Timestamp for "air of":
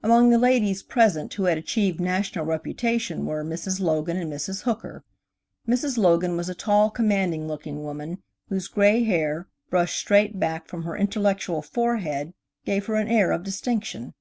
13.08-13.42